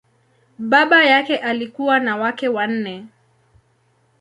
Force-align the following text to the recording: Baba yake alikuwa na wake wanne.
Baba 0.59 1.05
yake 1.05 1.37
alikuwa 1.37 1.99
na 1.99 2.17
wake 2.17 2.47
wanne. 2.47 3.05